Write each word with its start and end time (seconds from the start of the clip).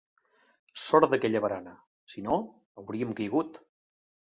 Sort 0.83 1.11
d'aquella 1.11 1.43
barana; 1.47 1.75
si 2.15 2.27
no, 2.31 2.41
hauríem 2.85 3.17
caigut. 3.23 3.67